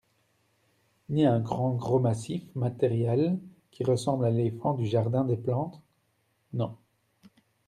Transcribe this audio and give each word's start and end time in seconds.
Ni 1.09 1.27
un 1.27 1.39
grand 1.39 1.73
gros 1.75 1.99
massif 1.99 2.41
matériel 2.55 3.37
qui 3.69 3.83
ressemble 3.83 4.25
à 4.25 4.31
l'éléphant 4.31 4.73
du 4.73 4.87
Jardin 4.87 5.23
des 5.23 5.37
Plantes? 5.37 5.79
Non. 6.53 6.75